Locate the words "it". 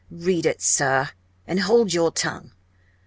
0.47-0.63